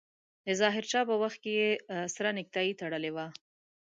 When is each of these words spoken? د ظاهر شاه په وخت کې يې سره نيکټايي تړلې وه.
د 0.45 0.47
ظاهر 0.59 0.83
شاه 0.91 1.05
په 1.09 1.15
وخت 1.21 1.37
کې 1.43 1.51
يې 1.59 1.69
سره 2.15 2.29
نيکټايي 2.37 2.73
تړلې 2.81 3.11
وه. 3.15 3.27